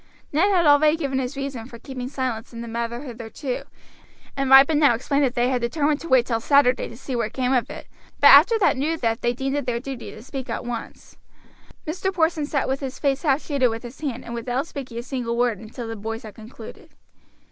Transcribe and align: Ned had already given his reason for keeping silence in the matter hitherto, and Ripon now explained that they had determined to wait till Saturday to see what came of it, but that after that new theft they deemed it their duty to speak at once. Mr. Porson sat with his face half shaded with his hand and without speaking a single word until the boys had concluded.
Ned 0.33 0.49
had 0.49 0.65
already 0.65 0.97
given 0.97 1.19
his 1.19 1.37
reason 1.37 1.67
for 1.67 1.77
keeping 1.77 2.09
silence 2.09 2.51
in 2.53 2.61
the 2.61 2.67
matter 2.67 3.03
hitherto, 3.03 3.65
and 4.35 4.49
Ripon 4.49 4.79
now 4.79 4.95
explained 4.95 5.23
that 5.25 5.35
they 5.35 5.49
had 5.49 5.61
determined 5.61 5.99
to 5.99 6.07
wait 6.07 6.25
till 6.25 6.39
Saturday 6.39 6.87
to 6.89 6.97
see 6.97 7.15
what 7.15 7.33
came 7.33 7.53
of 7.53 7.69
it, 7.69 7.85
but 8.19 8.21
that 8.21 8.39
after 8.39 8.57
that 8.57 8.77
new 8.77 8.97
theft 8.97 9.21
they 9.21 9.31
deemed 9.33 9.57
it 9.57 9.67
their 9.67 9.79
duty 9.79 10.09
to 10.09 10.23
speak 10.23 10.49
at 10.49 10.65
once. 10.65 11.17
Mr. 11.85 12.11
Porson 12.11 12.47
sat 12.47 12.67
with 12.67 12.79
his 12.79 12.97
face 12.97 13.21
half 13.21 13.43
shaded 13.43 13.67
with 13.67 13.83
his 13.83 14.01
hand 14.01 14.25
and 14.25 14.33
without 14.33 14.65
speaking 14.65 14.97
a 14.97 15.03
single 15.03 15.37
word 15.37 15.59
until 15.59 15.87
the 15.87 15.95
boys 15.95 16.23
had 16.23 16.33
concluded. 16.33 16.89